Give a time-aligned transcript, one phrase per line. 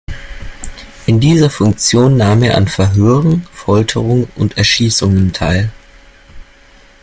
[1.05, 5.69] In dieser Funktion nahm er an Verhören, Folterungen und Erschießungen teil.